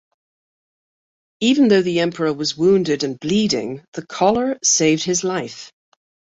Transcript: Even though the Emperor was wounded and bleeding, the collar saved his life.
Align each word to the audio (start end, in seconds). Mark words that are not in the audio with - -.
Even 1.41 1.67
though 1.67 1.83
the 1.83 1.99
Emperor 1.99 2.33
was 2.33 2.57
wounded 2.57 3.03
and 3.03 3.19
bleeding, 3.19 3.83
the 3.93 4.03
collar 4.03 4.57
saved 4.63 5.03
his 5.03 5.23
life. 5.23 5.71